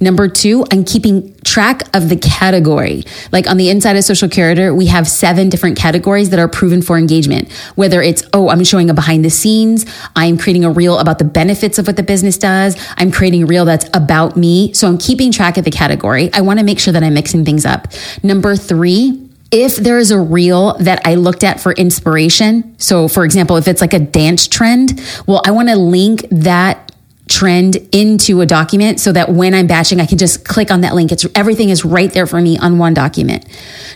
Number 0.00 0.28
two, 0.28 0.64
I'm 0.70 0.84
keeping 0.84 1.34
track 1.44 1.82
of 1.94 2.08
the 2.08 2.16
category. 2.16 3.04
Like 3.32 3.48
on 3.48 3.56
the 3.56 3.70
inside 3.70 3.96
of 3.96 4.04
Social 4.04 4.28
Curator, 4.28 4.74
we 4.74 4.86
have 4.86 5.06
seven 5.06 5.48
different 5.48 5.76
categories 5.76 6.30
that 6.30 6.38
are 6.38 6.48
proven 6.48 6.82
for 6.82 6.98
engagement. 6.98 7.52
Whether 7.74 8.02
it's, 8.02 8.22
oh, 8.32 8.48
I'm 8.48 8.64
showing 8.64 8.90
a 8.90 8.94
behind 8.94 9.24
the 9.24 9.30
scenes, 9.30 9.86
I'm 10.16 10.38
creating 10.38 10.64
a 10.64 10.70
reel 10.70 10.98
about 10.98 11.18
the 11.18 11.24
benefits 11.24 11.78
of 11.78 11.86
what 11.86 11.96
the 11.96 12.02
business 12.02 12.38
does, 12.38 12.76
I'm 12.96 13.12
creating 13.12 13.42
a 13.42 13.46
reel 13.46 13.64
that's 13.64 13.88
about 13.94 14.36
me. 14.36 14.72
So 14.72 14.88
I'm 14.88 14.98
keeping 14.98 15.30
track 15.32 15.56
of 15.56 15.64
the 15.64 15.70
category. 15.70 16.30
I 16.32 16.40
want 16.40 16.58
to 16.58 16.64
make 16.64 16.78
sure 16.78 16.92
that 16.92 17.02
I'm 17.02 17.14
mixing 17.14 17.44
things 17.44 17.64
up. 17.64 17.88
Number 18.22 18.56
three, 18.56 19.20
if 19.50 19.76
there 19.76 19.98
is 19.98 20.10
a 20.10 20.18
reel 20.18 20.76
that 20.78 21.00
I 21.06 21.14
looked 21.14 21.44
at 21.44 21.60
for 21.60 21.72
inspiration, 21.72 22.74
so 22.78 23.06
for 23.06 23.24
example, 23.24 23.56
if 23.56 23.68
it's 23.68 23.80
like 23.80 23.94
a 23.94 24.00
dance 24.00 24.48
trend, 24.48 25.00
well, 25.26 25.42
I 25.46 25.52
want 25.52 25.68
to 25.68 25.76
link 25.76 26.26
that 26.30 26.90
trend 27.28 27.76
into 27.92 28.40
a 28.40 28.46
document 28.46 29.00
so 29.00 29.12
that 29.12 29.30
when 29.30 29.54
I'm 29.54 29.66
batching, 29.66 30.00
I 30.00 30.06
can 30.06 30.18
just 30.18 30.44
click 30.44 30.70
on 30.70 30.82
that 30.82 30.94
link. 30.94 31.10
It's 31.10 31.26
everything 31.34 31.70
is 31.70 31.84
right 31.84 32.12
there 32.12 32.26
for 32.26 32.40
me 32.40 32.58
on 32.58 32.78
one 32.78 32.94
document. 32.94 33.46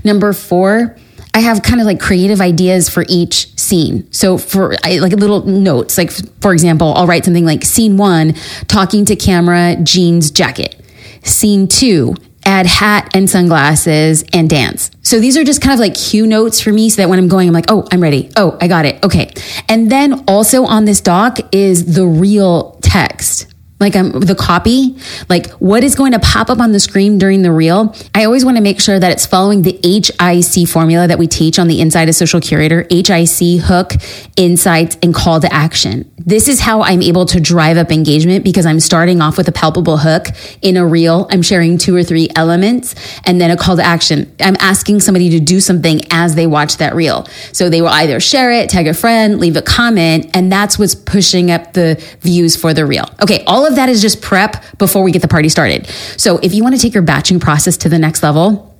Number 0.04 0.32
four, 0.32 0.97
I 1.35 1.40
have 1.40 1.62
kind 1.62 1.80
of 1.80 1.87
like 1.87 2.00
creative 2.00 2.40
ideas 2.40 2.88
for 2.88 3.04
each 3.08 3.56
scene. 3.58 4.11
So 4.12 4.38
for 4.38 4.75
I, 4.82 4.99
like 4.99 5.12
little 5.12 5.44
notes, 5.44 5.99
like 5.99 6.11
for 6.40 6.52
example, 6.52 6.94
I'll 6.94 7.06
write 7.06 7.25
something 7.25 7.44
like 7.44 7.64
scene 7.64 7.97
one, 7.97 8.35
talking 8.66 9.04
to 9.04 9.16
camera, 9.16 9.76
jeans, 9.82 10.30
jacket. 10.30 10.75
Scene 11.23 11.68
two, 11.68 12.14
add 12.45 12.66
hat 12.66 13.11
and 13.14 13.28
sunglasses 13.28 14.25
and 14.33 14.49
dance. 14.49 14.90
So 15.02 15.21
these 15.21 15.37
are 15.37 15.45
just 15.45 15.61
kind 15.61 15.75
of 15.75 15.80
like 15.80 15.95
cue 15.95 16.26
notes 16.26 16.61
for 16.61 16.73
me 16.73 16.88
so 16.90 17.02
that 17.02 17.09
when 17.09 17.18
I'm 17.18 17.28
going, 17.28 17.49
I'm 17.49 17.54
like, 17.54 17.66
oh, 17.68 17.87
I'm 17.92 18.02
ready. 18.02 18.30
Oh, 18.37 18.57
I 18.61 18.68
got 18.68 18.85
it. 18.85 19.02
Okay. 19.04 19.33
And 19.68 19.90
then 19.90 20.25
also 20.26 20.64
on 20.64 20.85
this 20.85 21.00
doc 21.00 21.38
is 21.52 21.95
the 21.95 22.07
real 22.07 22.78
text 22.83 23.52
like 23.80 23.94
um, 23.94 24.11
the 24.12 24.35
copy, 24.35 24.97
like 25.28 25.50
what 25.52 25.85
is 25.85 25.94
going 25.94 26.12
to 26.12 26.18
pop 26.18 26.50
up 26.50 26.58
on 26.58 26.73
the 26.73 26.80
screen 26.80 27.18
during 27.18 27.42
the 27.42 27.52
reel. 27.52 27.94
I 28.14 28.25
always 28.25 28.44
want 28.44 28.56
to 28.56 28.62
make 28.62 28.80
sure 28.80 28.99
that 28.99 29.12
it's 29.12 29.26
following 29.26 29.62
the 29.62 29.78
HIC 29.82 30.68
formula 30.68 31.06
that 31.06 31.18
we 31.18 31.26
teach 31.26 31.58
on 31.58 31.68
the 31.68 31.80
inside 31.80 32.08
of 32.08 32.14
Social 32.14 32.40
Curator 32.40 32.87
HIC, 32.90 33.61
hook, 33.62 33.92
insights, 34.37 34.97
and 35.02 35.14
call 35.14 35.40
to 35.40 35.52
action. 35.52 36.11
This 36.18 36.49
is 36.49 36.61
how 36.61 36.82
I'm 36.82 37.00
able 37.02 37.25
to 37.26 37.40
drive 37.40 37.76
up 37.76 37.90
engagement 37.90 38.44
because 38.44 38.66
I'm 38.66 38.80
starting 38.80 39.23
off 39.23 39.38
with 39.38 39.49
a 39.49 39.52
palpable 39.52 39.97
hook 39.97 40.26
in 40.61 40.76
a 40.76 40.87
reel. 40.87 41.26
I'm 41.30 41.42
sharing 41.42 41.78
two 41.78 41.94
or 41.94 42.02
three 42.02 42.28
elements 42.35 42.94
and 43.25 43.40
then 43.40 43.50
a 43.50 43.56
call 43.56 43.76
to 43.76 43.82
action. 43.82 44.35
I'm 44.40 44.56
asking 44.61 45.00
somebody 45.00 45.30
to 45.30 45.40
do 45.40 45.61
something 45.61 46.02
as 46.11 46.35
they 46.35 46.47
watch 46.47 46.78
that 46.78 46.94
reel. 46.94 47.26
So 47.52 47.70
they 47.70 47.80
will 47.80 47.88
either 47.88 48.20
share 48.20 48.50
it, 48.52 48.68
tag 48.68 48.88
a 48.88 48.94
friend, 48.94 49.38
leave 49.38 49.56
a 49.56 49.62
comment, 49.62 50.30
and 50.35 50.50
that's 50.50 50.78
what's 50.78 50.94
pushing 50.94 51.50
up 51.50 51.73
the 51.73 51.94
views 52.20 52.56
for 52.56 52.75
the 52.75 52.85
reel. 52.85 53.08
Okay, 53.23 53.44
all 53.47 53.67
of 53.68 53.76
that 53.76 53.88
is 53.88 54.02
just 54.02 54.20
prep 54.20 54.64
before 54.78 55.02
we 55.02 55.12
get 55.12 55.22
the 55.22 55.28
party 55.28 55.48
started. 55.48 55.87
So 56.16 56.38
if 56.38 56.54
you 56.54 56.62
want 56.62 56.75
to 56.75 56.80
take 56.80 56.94
your 56.94 57.02
batching 57.02 57.40
process 57.40 57.76
to 57.78 57.88
the 57.88 57.98
next 57.98 58.22
level, 58.22 58.75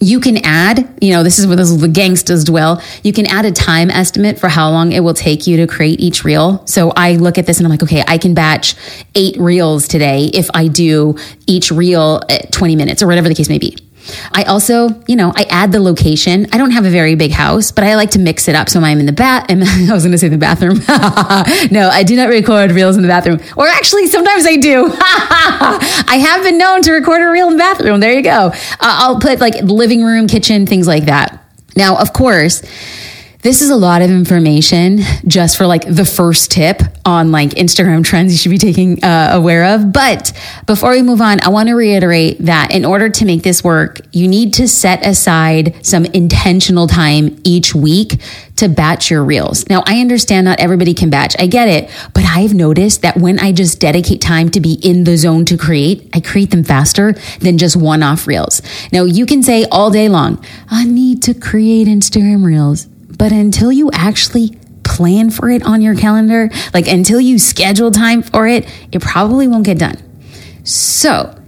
you 0.00 0.20
can 0.20 0.38
add, 0.44 0.98
you 1.00 1.12
know, 1.12 1.22
this 1.22 1.38
is 1.38 1.46
where 1.46 1.56
this 1.56 1.72
the 1.74 1.88
gangsters 1.88 2.44
dwell. 2.44 2.82
You 3.02 3.12
can 3.12 3.26
add 3.26 3.44
a 3.44 3.52
time 3.52 3.90
estimate 3.90 4.38
for 4.38 4.48
how 4.48 4.70
long 4.70 4.92
it 4.92 5.00
will 5.00 5.14
take 5.14 5.46
you 5.46 5.56
to 5.58 5.66
create 5.66 6.00
each 6.00 6.24
reel. 6.24 6.66
So 6.66 6.92
I 6.96 7.12
look 7.12 7.38
at 7.38 7.46
this 7.46 7.58
and 7.58 7.66
I'm 7.66 7.70
like, 7.70 7.82
okay, 7.82 8.02
I 8.06 8.18
can 8.18 8.34
batch 8.34 8.74
eight 9.14 9.36
reels 9.38 9.88
today 9.88 10.30
if 10.34 10.50
I 10.52 10.68
do 10.68 11.16
each 11.46 11.70
reel 11.70 12.22
at 12.28 12.52
20 12.52 12.76
minutes 12.76 13.02
or 13.02 13.06
whatever 13.06 13.28
the 13.28 13.34
case 13.34 13.48
may 13.48 13.58
be. 13.58 13.76
I 14.32 14.44
also, 14.44 14.88
you 15.06 15.16
know, 15.16 15.32
I 15.34 15.46
add 15.50 15.72
the 15.72 15.80
location. 15.80 16.46
I 16.52 16.58
don't 16.58 16.72
have 16.72 16.84
a 16.84 16.90
very 16.90 17.14
big 17.14 17.32
house, 17.32 17.72
but 17.72 17.84
I 17.84 17.96
like 17.96 18.10
to 18.10 18.18
mix 18.18 18.48
it 18.48 18.54
up. 18.54 18.68
So 18.68 18.80
I'm 18.80 19.00
in 19.00 19.06
the 19.06 19.12
bath. 19.12 19.46
I 19.50 19.54
was 19.92 20.02
going 20.02 20.12
to 20.12 20.18
say 20.18 20.28
the 20.28 20.38
bathroom. 20.38 20.78
no, 21.70 21.88
I 21.88 22.02
do 22.06 22.16
not 22.16 22.28
record 22.28 22.72
reels 22.72 22.96
in 22.96 23.02
the 23.02 23.08
bathroom. 23.08 23.40
Or 23.56 23.66
actually, 23.66 24.06
sometimes 24.06 24.46
I 24.46 24.56
do. 24.56 24.90
I 24.98 26.18
have 26.20 26.42
been 26.42 26.58
known 26.58 26.82
to 26.82 26.92
record 26.92 27.22
a 27.22 27.30
reel 27.30 27.48
in 27.48 27.54
the 27.54 27.58
bathroom. 27.58 28.00
There 28.00 28.12
you 28.12 28.22
go. 28.22 28.30
Uh, 28.30 28.50
I'll 28.80 29.20
put 29.20 29.40
like 29.40 29.54
living 29.62 30.02
room, 30.02 30.26
kitchen, 30.26 30.66
things 30.66 30.86
like 30.86 31.06
that. 31.06 31.40
Now, 31.76 31.96
of 31.96 32.12
course, 32.12 32.62
this 33.44 33.60
is 33.60 33.68
a 33.68 33.76
lot 33.76 34.00
of 34.00 34.10
information 34.10 35.00
just 35.26 35.58
for 35.58 35.66
like 35.66 35.84
the 35.86 36.06
first 36.06 36.50
tip 36.50 36.80
on 37.04 37.30
like 37.30 37.50
Instagram 37.50 38.02
trends 38.02 38.32
you 38.32 38.38
should 38.38 38.48
be 38.48 38.56
taking 38.56 39.04
uh, 39.04 39.32
aware 39.34 39.74
of. 39.74 39.92
But 39.92 40.32
before 40.64 40.92
we 40.92 41.02
move 41.02 41.20
on, 41.20 41.42
I 41.42 41.50
want 41.50 41.68
to 41.68 41.74
reiterate 41.74 42.38
that 42.38 42.72
in 42.72 42.86
order 42.86 43.10
to 43.10 43.24
make 43.26 43.42
this 43.42 43.62
work, 43.62 44.00
you 44.12 44.28
need 44.28 44.54
to 44.54 44.66
set 44.66 45.06
aside 45.06 45.76
some 45.84 46.06
intentional 46.06 46.86
time 46.86 47.38
each 47.44 47.74
week 47.74 48.18
to 48.56 48.66
batch 48.66 49.10
your 49.10 49.22
reels. 49.22 49.68
Now, 49.68 49.82
I 49.86 50.00
understand 50.00 50.46
not 50.46 50.58
everybody 50.58 50.94
can 50.94 51.10
batch. 51.10 51.36
I 51.38 51.46
get 51.46 51.68
it. 51.68 51.90
But 52.14 52.24
I've 52.24 52.54
noticed 52.54 53.02
that 53.02 53.18
when 53.18 53.38
I 53.38 53.52
just 53.52 53.78
dedicate 53.78 54.22
time 54.22 54.48
to 54.52 54.60
be 54.60 54.78
in 54.82 55.04
the 55.04 55.18
zone 55.18 55.44
to 55.46 55.58
create, 55.58 56.08
I 56.14 56.20
create 56.20 56.50
them 56.50 56.64
faster 56.64 57.12
than 57.40 57.58
just 57.58 57.76
one 57.76 58.02
off 58.02 58.26
reels. 58.26 58.62
Now, 58.90 59.04
you 59.04 59.26
can 59.26 59.42
say 59.42 59.66
all 59.70 59.90
day 59.90 60.08
long, 60.08 60.42
I 60.70 60.84
need 60.84 61.22
to 61.24 61.34
create 61.34 61.88
Instagram 61.88 62.42
reels. 62.42 62.88
But 63.18 63.32
until 63.32 63.72
you 63.72 63.90
actually 63.92 64.58
plan 64.82 65.30
for 65.30 65.50
it 65.50 65.62
on 65.64 65.82
your 65.82 65.94
calendar, 65.94 66.50
like 66.72 66.86
until 66.86 67.20
you 67.20 67.38
schedule 67.38 67.90
time 67.90 68.22
for 68.22 68.46
it, 68.46 68.68
it 68.92 69.02
probably 69.02 69.48
won't 69.48 69.64
get 69.64 69.78
done. 69.78 69.96
So, 70.64 71.38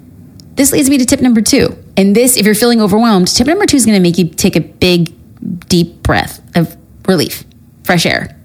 this 0.54 0.72
leads 0.72 0.88
me 0.88 0.98
to 0.98 1.04
tip 1.04 1.20
number 1.20 1.40
two. 1.40 1.76
And 1.96 2.14
this, 2.14 2.36
if 2.36 2.44
you're 2.44 2.54
feeling 2.54 2.80
overwhelmed, 2.80 3.28
tip 3.28 3.46
number 3.46 3.66
two 3.66 3.76
is 3.76 3.86
going 3.86 3.96
to 3.96 4.02
make 4.02 4.18
you 4.18 4.28
take 4.28 4.56
a 4.56 4.60
big, 4.60 5.14
deep 5.68 6.02
breath 6.02 6.40
of 6.56 6.76
relief, 7.06 7.44
fresh 7.84 8.06
air. 8.06 8.36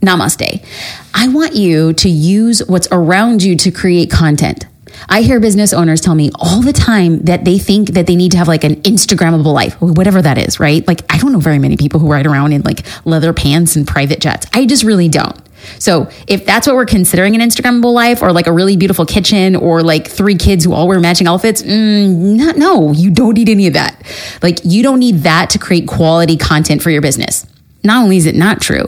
Namaste. 0.00 0.64
I 1.12 1.28
want 1.28 1.54
you 1.54 1.92
to 1.92 2.08
use 2.08 2.64
what's 2.66 2.88
around 2.90 3.42
you 3.42 3.56
to 3.56 3.70
create 3.70 4.10
content. 4.10 4.66
I 5.08 5.22
hear 5.22 5.40
business 5.40 5.72
owners 5.72 6.00
tell 6.00 6.14
me 6.14 6.30
all 6.34 6.62
the 6.62 6.72
time 6.72 7.20
that 7.24 7.44
they 7.44 7.58
think 7.58 7.90
that 7.90 8.06
they 8.06 8.16
need 8.16 8.32
to 8.32 8.38
have 8.38 8.48
like 8.48 8.64
an 8.64 8.76
Instagrammable 8.82 9.52
life, 9.52 9.80
whatever 9.80 10.22
that 10.22 10.38
is, 10.38 10.60
right? 10.60 10.86
Like, 10.86 11.02
I 11.12 11.18
don't 11.18 11.32
know 11.32 11.40
very 11.40 11.58
many 11.58 11.76
people 11.76 12.00
who 12.00 12.10
ride 12.10 12.26
around 12.26 12.52
in 12.52 12.62
like 12.62 12.86
leather 13.04 13.32
pants 13.32 13.76
and 13.76 13.86
private 13.86 14.20
jets. 14.20 14.46
I 14.52 14.66
just 14.66 14.84
really 14.84 15.08
don't. 15.08 15.38
So 15.78 16.10
if 16.26 16.46
that's 16.46 16.66
what 16.66 16.76
we're 16.76 16.86
considering 16.86 17.34
an 17.34 17.40
Instagrammable 17.40 17.92
life 17.92 18.22
or 18.22 18.32
like 18.32 18.46
a 18.46 18.52
really 18.52 18.76
beautiful 18.76 19.04
kitchen 19.04 19.56
or 19.56 19.82
like 19.82 20.08
three 20.08 20.36
kids 20.36 20.64
who 20.64 20.72
all 20.72 20.88
wear 20.88 21.00
matching 21.00 21.26
outfits, 21.26 21.62
mm, 21.62 22.36
not, 22.36 22.56
no, 22.56 22.92
you 22.92 23.10
don't 23.10 23.34
need 23.34 23.48
any 23.48 23.66
of 23.66 23.74
that. 23.74 24.02
Like 24.42 24.60
you 24.64 24.82
don't 24.82 24.98
need 24.98 25.18
that 25.18 25.50
to 25.50 25.58
create 25.58 25.86
quality 25.86 26.36
content 26.36 26.82
for 26.82 26.90
your 26.90 27.02
business. 27.02 27.46
Not 27.82 28.02
only 28.02 28.16
is 28.16 28.26
it 28.26 28.34
not 28.34 28.60
true, 28.60 28.86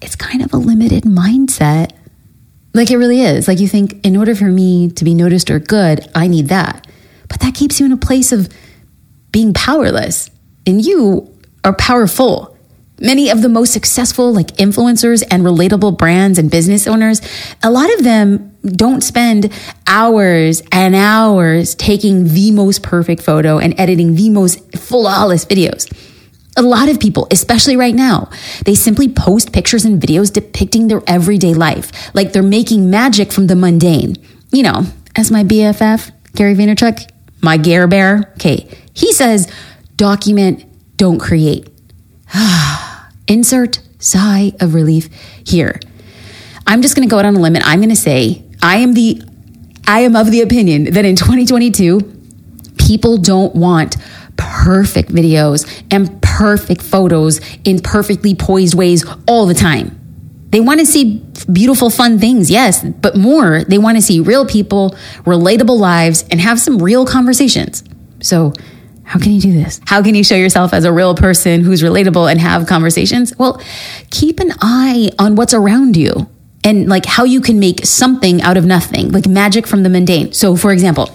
it's 0.00 0.16
kind 0.16 0.42
of 0.42 0.52
a 0.52 0.56
limited 0.56 1.04
mindset 1.04 1.92
like 2.74 2.90
it 2.90 2.96
really 2.96 3.22
is. 3.22 3.48
Like 3.48 3.60
you 3.60 3.68
think, 3.68 4.04
in 4.04 4.16
order 4.16 4.34
for 4.34 4.46
me 4.46 4.90
to 4.90 5.04
be 5.04 5.14
noticed 5.14 5.50
or 5.50 5.58
good, 5.58 6.08
I 6.14 6.26
need 6.28 6.48
that. 6.48 6.86
But 7.28 7.40
that 7.40 7.54
keeps 7.54 7.80
you 7.80 7.86
in 7.86 7.92
a 7.92 7.96
place 7.96 8.32
of 8.32 8.48
being 9.30 9.54
powerless. 9.54 10.30
And 10.66 10.84
you 10.84 11.32
are 11.64 11.74
powerful. 11.74 12.56
Many 13.00 13.30
of 13.30 13.42
the 13.42 13.48
most 13.48 13.72
successful, 13.72 14.32
like 14.32 14.48
influencers 14.58 15.24
and 15.30 15.42
relatable 15.42 15.98
brands 15.98 16.38
and 16.38 16.50
business 16.50 16.86
owners, 16.86 17.20
a 17.62 17.70
lot 17.70 17.92
of 17.94 18.04
them 18.04 18.56
don't 18.62 19.00
spend 19.00 19.52
hours 19.86 20.62
and 20.70 20.94
hours 20.94 21.74
taking 21.74 22.28
the 22.28 22.52
most 22.52 22.82
perfect 22.82 23.22
photo 23.22 23.58
and 23.58 23.78
editing 23.78 24.14
the 24.14 24.30
most 24.30 24.78
flawless 24.78 25.44
videos. 25.44 25.92
A 26.56 26.62
lot 26.62 26.88
of 26.88 27.00
people, 27.00 27.26
especially 27.30 27.76
right 27.76 27.94
now, 27.94 28.30
they 28.66 28.74
simply 28.74 29.08
post 29.08 29.52
pictures 29.52 29.84
and 29.84 30.00
videos 30.00 30.32
depicting 30.32 30.88
their 30.88 31.02
everyday 31.06 31.54
life, 31.54 32.14
like 32.14 32.32
they're 32.32 32.42
making 32.42 32.90
magic 32.90 33.32
from 33.32 33.46
the 33.46 33.56
mundane. 33.56 34.16
You 34.50 34.64
know, 34.64 34.84
as 35.16 35.30
my 35.30 35.44
BFF, 35.44 36.10
Gary 36.34 36.54
Vaynerchuk, 36.54 37.10
my 37.40 37.56
Gare 37.56 37.86
Bear, 37.86 38.32
okay, 38.34 38.68
he 38.92 39.12
says, 39.12 39.50
document, 39.96 40.64
don't 40.96 41.18
create. 41.18 41.68
Insert 43.28 43.80
sigh 43.98 44.52
of 44.60 44.74
relief 44.74 45.08
here. 45.46 45.80
I'm 46.66 46.82
just 46.82 46.94
going 46.94 47.08
to 47.08 47.10
go 47.10 47.18
out 47.18 47.24
on 47.24 47.34
a 47.34 47.40
limb 47.40 47.56
I'm 47.62 47.80
going 47.80 47.88
to 47.90 47.96
say, 47.96 48.44
I 48.62 48.76
am 48.78 48.92
the, 48.92 49.22
I 49.86 50.00
am 50.00 50.16
of 50.16 50.30
the 50.30 50.42
opinion 50.42 50.84
that 50.92 51.04
in 51.04 51.16
2022, 51.16 52.00
people 52.78 53.16
don't 53.16 53.54
want 53.54 53.96
perfect 54.36 55.10
videos 55.10 55.66
and 55.90 56.21
perfect 56.38 56.82
photos 56.82 57.40
in 57.64 57.78
perfectly 57.80 58.34
poised 58.34 58.74
ways 58.74 59.04
all 59.26 59.46
the 59.46 59.54
time. 59.54 59.98
They 60.50 60.60
want 60.60 60.80
to 60.80 60.86
see 60.86 61.24
beautiful, 61.50 61.90
fun 61.90 62.18
things, 62.18 62.50
yes, 62.50 62.82
but 62.84 63.16
more, 63.16 63.64
they 63.64 63.78
want 63.78 63.96
to 63.96 64.02
see 64.02 64.20
real 64.20 64.46
people, 64.46 64.96
relatable 65.24 65.78
lives, 65.78 66.24
and 66.30 66.40
have 66.40 66.60
some 66.60 66.80
real 66.80 67.06
conversations. 67.06 67.84
So, 68.20 68.52
how 69.04 69.18
can 69.18 69.32
you 69.32 69.40
do 69.40 69.52
this? 69.52 69.80
How 69.86 70.02
can 70.02 70.14
you 70.14 70.24
show 70.24 70.36
yourself 70.36 70.72
as 70.72 70.84
a 70.84 70.92
real 70.92 71.14
person 71.14 71.62
who's 71.62 71.82
relatable 71.82 72.30
and 72.30 72.40
have 72.40 72.66
conversations? 72.66 73.36
Well, 73.36 73.60
keep 74.10 74.40
an 74.40 74.52
eye 74.60 75.10
on 75.18 75.34
what's 75.34 75.52
around 75.52 75.96
you 75.96 76.28
and 76.64 76.88
like 76.88 77.04
how 77.04 77.24
you 77.24 77.40
can 77.40 77.58
make 77.58 77.84
something 77.84 78.40
out 78.40 78.56
of 78.56 78.64
nothing, 78.64 79.10
like 79.10 79.26
magic 79.26 79.66
from 79.66 79.82
the 79.82 79.90
mundane. 79.90 80.32
So, 80.32 80.56
for 80.56 80.72
example, 80.72 81.10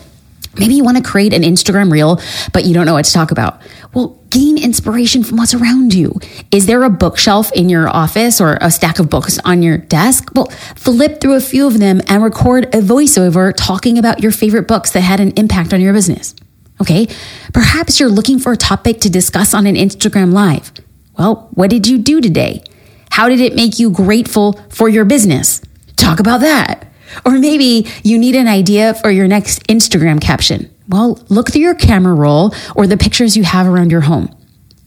Maybe 0.60 0.76
you 0.76 0.84
want 0.84 0.98
to 0.98 1.04
create 1.04 1.34
an 1.34 1.44
Instagram 1.44 1.92
reel, 1.92 2.22
but 2.54 2.66
you 2.66 2.74
don't 2.74 2.86
know 2.86 2.94
what 2.94 3.06
to 3.06 3.14
talk 3.14 3.32
about. 3.32 3.62
Well, 3.94 4.20
gain 4.30 4.58
inspiration 4.58 5.24
from 5.24 5.38
what's 5.38 5.54
around 5.54 5.94
you. 5.94 6.20
Is 6.52 6.66
there 6.66 6.84
a 6.84 6.90
bookshelf 6.90 7.52
in 7.54 7.70
your 7.70 7.90
office 7.90 8.42
or 8.42 8.58
a 8.62 8.70
stack 8.70 9.00
of 9.00 9.10
books 9.10 9.40
on 9.46 9.64
your 9.64 9.78
desk? 9.78 10.30
Well, 10.36 10.48
flip 10.76 11.22
through 11.22 11.36
a 11.36 11.42
few 11.42 11.68
of 11.68 11.80
them 11.80 12.02
and 12.08 12.24
record 12.24 12.66
a 12.76 12.80
voiceover 12.80 13.54
talking 13.56 13.98
about 13.98 14.22
your 14.22 14.32
favorite 14.32 14.68
books 14.68 14.92
that 14.92 15.02
had 15.02 15.20
an 15.20 15.32
impact 15.32 15.74
on 15.74 15.82
your 15.82 15.94
business. 15.94 16.36
Okay. 16.82 17.08
Perhaps 17.54 18.00
you're 18.00 18.10
looking 18.10 18.40
for 18.40 18.52
a 18.52 18.58
topic 18.58 19.00
to 19.02 19.10
discuss 19.10 19.54
on 19.54 19.66
an 19.66 19.76
Instagram 19.76 20.34
live. 20.34 20.72
Well, 21.18 21.50
what 21.54 21.70
did 21.70 21.88
you 21.88 21.98
do 21.98 22.22
today? 22.22 22.64
How 23.10 23.30
did 23.30 23.40
it 23.40 23.56
make 23.56 23.80
you 23.80 23.90
grateful 23.90 24.54
for 24.70 24.88
your 24.88 25.06
business? 25.06 25.62
Talk 25.96 26.20
about 26.20 26.42
that. 26.42 26.87
Or 27.26 27.32
maybe 27.32 27.88
you 28.04 28.18
need 28.18 28.36
an 28.36 28.48
idea 28.48 28.94
for 28.96 29.12
your 29.12 29.28
next 29.28 29.66
Instagram 29.68 30.22
caption. 30.22 30.74
Well, 30.88 31.24
look 31.30 31.52
through 31.52 31.62
your 31.62 31.76
camera 31.76 32.14
roll 32.14 32.54
or 32.76 32.88
the 32.88 32.98
pictures 32.98 33.36
you 33.36 33.44
have 33.44 33.68
around 33.68 33.92
your 33.92 34.02
home. 34.02 34.34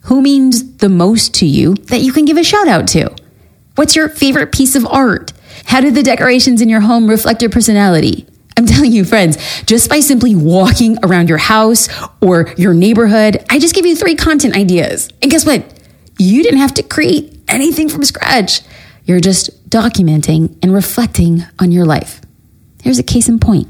Who 0.04 0.22
means 0.22 0.76
the 0.76 0.88
most 0.88 1.34
to 1.34 1.46
you 1.46 1.74
that 1.74 2.00
you 2.00 2.12
can 2.12 2.24
give 2.24 2.36
a 2.36 2.44
shout 2.44 2.68
out 2.68 2.88
to? 2.88 3.14
What's 3.74 3.94
your 3.94 4.08
favorite 4.08 4.52
piece 4.52 4.74
of 4.74 4.86
art? 4.86 5.32
How 5.66 5.80
do 5.80 5.90
the 5.90 6.02
decorations 6.02 6.60
in 6.60 6.68
your 6.68 6.80
home 6.80 7.08
reflect 7.08 7.42
your 7.42 7.50
personality? 7.50 8.26
I'm 8.56 8.66
telling 8.66 8.92
you, 8.92 9.04
friends, 9.04 9.36
just 9.62 9.88
by 9.88 10.00
simply 10.00 10.34
walking 10.34 10.98
around 11.02 11.28
your 11.28 11.38
house 11.38 11.88
or 12.20 12.52
your 12.56 12.74
neighborhood, 12.74 13.44
I 13.50 13.58
just 13.58 13.74
gave 13.74 13.86
you 13.86 13.96
three 13.96 14.16
content 14.16 14.56
ideas. 14.56 15.08
And 15.22 15.30
guess 15.30 15.46
what? 15.46 15.64
You 16.18 16.42
didn't 16.42 16.60
have 16.60 16.74
to 16.74 16.82
create 16.82 17.38
anything 17.48 17.88
from 17.88 18.04
scratch. 18.04 18.60
You're 19.04 19.20
just 19.20 19.50
documenting 19.70 20.56
and 20.62 20.74
reflecting 20.74 21.44
on 21.58 21.72
your 21.72 21.84
life. 21.84 22.20
Here's 22.82 22.98
a 22.98 23.02
case 23.02 23.28
in 23.28 23.38
point. 23.38 23.68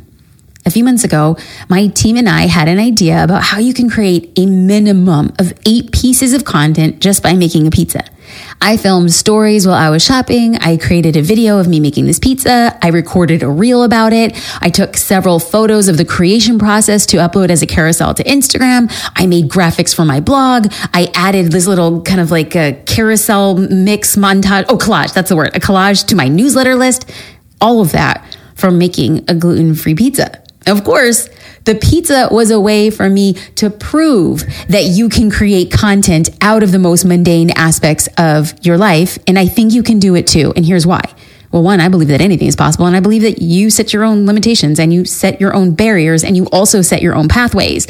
A 0.66 0.70
few 0.70 0.84
months 0.84 1.04
ago, 1.04 1.36
my 1.68 1.86
team 1.88 2.16
and 2.16 2.28
I 2.28 2.42
had 2.42 2.68
an 2.68 2.78
idea 2.78 3.24
about 3.24 3.42
how 3.42 3.58
you 3.58 3.72
can 3.72 3.88
create 3.88 4.30
a 4.36 4.46
minimum 4.46 5.32
of 5.38 5.52
eight 5.66 5.90
pieces 5.92 6.34
of 6.34 6.44
content 6.44 7.00
just 7.00 7.22
by 7.22 7.32
making 7.32 7.66
a 7.66 7.70
pizza. 7.70 8.04
I 8.60 8.76
filmed 8.76 9.12
stories 9.12 9.66
while 9.66 9.76
I 9.76 9.90
was 9.90 10.02
shopping. 10.04 10.56
I 10.56 10.76
created 10.76 11.16
a 11.16 11.22
video 11.22 11.58
of 11.58 11.68
me 11.68 11.80
making 11.80 12.06
this 12.06 12.18
pizza. 12.18 12.78
I 12.82 12.88
recorded 12.88 13.42
a 13.42 13.48
reel 13.48 13.82
about 13.82 14.12
it. 14.12 14.36
I 14.60 14.70
took 14.70 14.96
several 14.96 15.38
photos 15.38 15.88
of 15.88 15.96
the 15.96 16.04
creation 16.04 16.58
process 16.58 17.06
to 17.06 17.18
upload 17.18 17.50
as 17.50 17.62
a 17.62 17.66
carousel 17.66 18.14
to 18.14 18.24
Instagram. 18.24 18.92
I 19.16 19.26
made 19.26 19.48
graphics 19.48 19.94
for 19.94 20.04
my 20.04 20.20
blog. 20.20 20.72
I 20.92 21.10
added 21.14 21.52
this 21.52 21.66
little 21.66 22.02
kind 22.02 22.20
of 22.20 22.30
like 22.30 22.54
a 22.54 22.80
carousel 22.86 23.56
mix 23.56 24.16
montage. 24.16 24.66
Oh, 24.68 24.76
collage. 24.76 25.12
That's 25.14 25.30
the 25.30 25.36
word. 25.36 25.56
A 25.56 25.60
collage 25.60 26.06
to 26.08 26.16
my 26.16 26.28
newsletter 26.28 26.74
list. 26.74 27.10
All 27.60 27.80
of 27.80 27.92
that 27.92 28.36
from 28.54 28.78
making 28.78 29.24
a 29.28 29.34
gluten 29.34 29.74
free 29.74 29.94
pizza. 29.94 30.42
Of 30.66 30.84
course, 30.84 31.28
the 31.64 31.74
pizza 31.74 32.28
was 32.30 32.50
a 32.50 32.60
way 32.60 32.90
for 32.90 33.08
me 33.08 33.34
to 33.56 33.70
prove 33.70 34.44
that 34.68 34.84
you 34.84 35.08
can 35.08 35.30
create 35.30 35.70
content 35.70 36.30
out 36.40 36.62
of 36.62 36.72
the 36.72 36.78
most 36.78 37.04
mundane 37.04 37.50
aspects 37.50 38.08
of 38.18 38.54
your 38.64 38.78
life. 38.78 39.18
And 39.26 39.38
I 39.38 39.46
think 39.46 39.72
you 39.72 39.82
can 39.82 39.98
do 39.98 40.14
it 40.14 40.26
too. 40.26 40.52
And 40.56 40.64
here's 40.64 40.86
why. 40.86 41.02
Well, 41.52 41.62
one, 41.62 41.80
I 41.80 41.88
believe 41.88 42.08
that 42.08 42.20
anything 42.20 42.46
is 42.46 42.56
possible. 42.56 42.86
And 42.86 42.96
I 42.96 43.00
believe 43.00 43.22
that 43.22 43.42
you 43.42 43.70
set 43.70 43.92
your 43.92 44.04
own 44.04 44.24
limitations 44.24 44.78
and 44.78 44.92
you 44.92 45.04
set 45.04 45.40
your 45.40 45.54
own 45.54 45.74
barriers 45.74 46.22
and 46.22 46.36
you 46.36 46.46
also 46.46 46.80
set 46.80 47.02
your 47.02 47.14
own 47.14 47.28
pathways. 47.28 47.86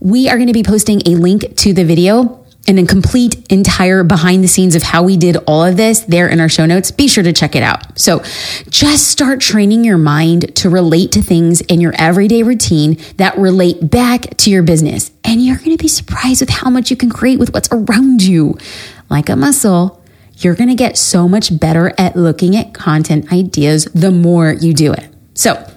we 0.00 0.28
are 0.28 0.36
going 0.36 0.48
to 0.48 0.52
be 0.52 0.62
posting 0.62 1.00
a 1.06 1.10
link 1.10 1.56
to 1.56 1.72
the 1.72 1.84
video 1.84 2.45
and 2.68 2.78
a 2.78 2.86
complete 2.86 3.50
entire 3.50 4.02
behind 4.02 4.42
the 4.42 4.48
scenes 4.48 4.74
of 4.74 4.82
how 4.82 5.02
we 5.02 5.16
did 5.16 5.36
all 5.46 5.64
of 5.64 5.76
this 5.76 6.00
there 6.00 6.28
in 6.28 6.40
our 6.40 6.48
show 6.48 6.66
notes. 6.66 6.90
Be 6.90 7.08
sure 7.08 7.22
to 7.22 7.32
check 7.32 7.54
it 7.54 7.62
out. 7.62 7.98
So 7.98 8.22
just 8.68 9.08
start 9.08 9.40
training 9.40 9.84
your 9.84 9.98
mind 9.98 10.54
to 10.56 10.70
relate 10.70 11.12
to 11.12 11.22
things 11.22 11.60
in 11.62 11.80
your 11.80 11.94
everyday 11.98 12.42
routine 12.42 12.98
that 13.16 13.36
relate 13.38 13.90
back 13.90 14.36
to 14.38 14.50
your 14.50 14.62
business. 14.62 15.10
And 15.24 15.44
you're 15.44 15.58
going 15.58 15.76
to 15.76 15.82
be 15.82 15.88
surprised 15.88 16.40
with 16.40 16.50
how 16.50 16.70
much 16.70 16.90
you 16.90 16.96
can 16.96 17.10
create 17.10 17.38
with 17.38 17.54
what's 17.54 17.68
around 17.70 18.22
you. 18.22 18.58
Like 19.08 19.28
a 19.28 19.36
muscle, 19.36 20.02
you're 20.38 20.54
going 20.54 20.68
to 20.68 20.74
get 20.74 20.98
so 20.98 21.28
much 21.28 21.58
better 21.58 21.92
at 21.96 22.16
looking 22.16 22.56
at 22.56 22.74
content 22.74 23.32
ideas 23.32 23.86
the 23.86 24.10
more 24.10 24.52
you 24.52 24.74
do 24.74 24.92
it. 24.92 25.08
So, 25.34 25.70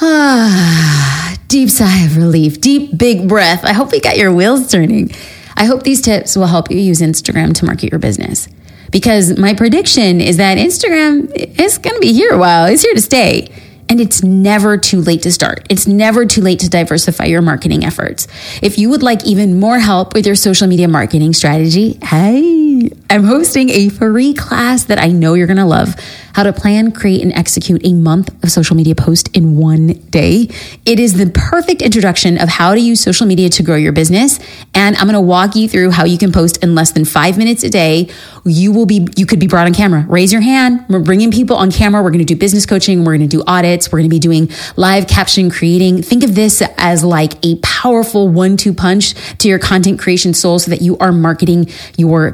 ah, 0.00 1.36
deep 1.48 1.70
sigh 1.70 2.04
of 2.04 2.16
relief, 2.16 2.60
deep, 2.60 2.96
big 2.96 3.28
breath. 3.28 3.64
I 3.64 3.72
hope 3.72 3.92
we 3.92 4.00
got 4.00 4.16
your 4.18 4.32
wheels 4.32 4.70
turning. 4.70 5.10
I 5.56 5.64
hope 5.64 5.82
these 5.82 6.02
tips 6.02 6.36
will 6.36 6.46
help 6.46 6.70
you 6.70 6.78
use 6.78 7.00
Instagram 7.00 7.54
to 7.54 7.64
market 7.64 7.90
your 7.90 7.98
business. 7.98 8.48
Because 8.90 9.38
my 9.38 9.54
prediction 9.54 10.20
is 10.20 10.36
that 10.36 10.58
Instagram 10.58 11.30
is 11.58 11.78
going 11.78 11.94
to 11.94 12.00
be 12.00 12.12
here 12.12 12.32
a 12.32 12.38
while, 12.38 12.66
it's 12.66 12.82
here 12.82 12.94
to 12.94 13.00
stay. 13.00 13.50
And 13.88 14.00
it's 14.00 14.22
never 14.22 14.76
too 14.76 15.00
late 15.00 15.22
to 15.22 15.32
start. 15.32 15.64
It's 15.70 15.86
never 15.86 16.26
too 16.26 16.40
late 16.40 16.58
to 16.60 16.68
diversify 16.68 17.26
your 17.26 17.40
marketing 17.40 17.84
efforts. 17.84 18.26
If 18.60 18.78
you 18.78 18.90
would 18.90 19.02
like 19.02 19.24
even 19.24 19.60
more 19.60 19.78
help 19.78 20.12
with 20.12 20.26
your 20.26 20.34
social 20.34 20.66
media 20.66 20.88
marketing 20.88 21.34
strategy, 21.34 21.98
hey, 22.02 22.65
I'm 23.10 23.24
hosting 23.24 23.70
a 23.70 23.88
free 23.88 24.34
class 24.34 24.84
that 24.84 24.98
I 24.98 25.08
know 25.08 25.34
you're 25.34 25.46
going 25.46 25.56
to 25.58 25.64
love 25.64 25.94
how 26.36 26.42
to 26.42 26.52
plan, 26.52 26.92
create, 26.92 27.22
and 27.22 27.32
execute 27.32 27.80
a 27.82 27.94
month 27.94 28.28
of 28.44 28.50
social 28.50 28.76
media 28.76 28.94
post 28.94 29.34
in 29.34 29.56
one 29.56 29.86
day. 30.10 30.50
It 30.84 31.00
is 31.00 31.16
the 31.16 31.30
perfect 31.30 31.80
introduction 31.80 32.36
of 32.36 32.50
how 32.50 32.74
to 32.74 32.80
use 32.80 33.00
social 33.00 33.26
media 33.26 33.48
to 33.48 33.62
grow 33.62 33.76
your 33.76 33.92
business. 33.92 34.38
And 34.74 34.96
I'm 34.96 35.04
going 35.04 35.14
to 35.14 35.20
walk 35.20 35.56
you 35.56 35.66
through 35.66 35.92
how 35.92 36.04
you 36.04 36.18
can 36.18 36.32
post 36.32 36.62
in 36.62 36.74
less 36.74 36.92
than 36.92 37.06
five 37.06 37.38
minutes 37.38 37.62
a 37.62 37.70
day. 37.70 38.10
You 38.44 38.70
will 38.70 38.84
be, 38.84 39.08
you 39.16 39.24
could 39.24 39.40
be 39.40 39.46
brought 39.46 39.66
on 39.66 39.72
camera. 39.72 40.04
Raise 40.08 40.30
your 40.30 40.42
hand. 40.42 40.84
We're 40.90 41.00
bringing 41.00 41.30
people 41.30 41.56
on 41.56 41.70
camera. 41.70 42.02
We're 42.02 42.10
going 42.10 42.26
to 42.26 42.34
do 42.34 42.36
business 42.36 42.66
coaching. 42.66 43.04
We're 43.04 43.16
going 43.16 43.28
to 43.28 43.36
do 43.36 43.42
audits. 43.46 43.90
We're 43.90 44.00
going 44.00 44.10
to 44.10 44.14
be 44.14 44.18
doing 44.18 44.50
live 44.76 45.06
caption 45.08 45.50
creating. 45.50 46.02
Think 46.02 46.22
of 46.22 46.34
this 46.34 46.62
as 46.76 47.02
like 47.02 47.42
a 47.46 47.56
powerful 47.62 48.28
one 48.28 48.58
two 48.58 48.74
punch 48.74 49.14
to 49.38 49.48
your 49.48 49.58
content 49.58 49.98
creation 49.98 50.34
soul 50.34 50.58
so 50.58 50.70
that 50.70 50.82
you 50.82 50.98
are 50.98 51.12
marketing 51.12 51.70
your 51.96 52.30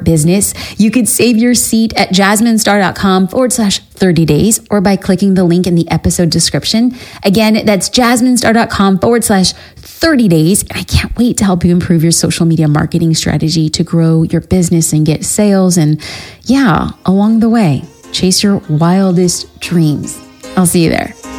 You 0.77 0.91
could 0.91 1.07
save 1.07 1.37
your 1.37 1.53
seat 1.53 1.93
at 1.95 2.09
jasminestar.com 2.09 3.27
forward 3.27 3.53
slash 3.53 3.79
30 3.79 4.25
days 4.25 4.59
or 4.71 4.81
by 4.81 4.95
clicking 4.95 5.35
the 5.35 5.43
link 5.43 5.67
in 5.67 5.75
the 5.75 5.89
episode 5.89 6.29
description. 6.29 6.95
Again, 7.23 7.65
that's 7.65 7.89
jasminestar.com 7.89 8.99
forward 8.99 9.23
slash 9.23 9.53
30 9.53 10.27
days. 10.27 10.61
And 10.63 10.73
I 10.73 10.83
can't 10.83 11.15
wait 11.17 11.37
to 11.37 11.45
help 11.45 11.63
you 11.63 11.71
improve 11.71 12.03
your 12.03 12.11
social 12.11 12.45
media 12.45 12.67
marketing 12.67 13.13
strategy 13.15 13.69
to 13.69 13.83
grow 13.83 14.23
your 14.23 14.41
business 14.41 14.93
and 14.93 15.05
get 15.05 15.23
sales. 15.23 15.77
And 15.77 16.01
yeah, 16.43 16.89
along 17.05 17.39
the 17.39 17.49
way, 17.49 17.83
chase 18.11 18.43
your 18.43 18.57
wildest 18.69 19.59
dreams. 19.59 20.19
I'll 20.55 20.65
see 20.65 20.83
you 20.83 20.89
there. 20.89 21.32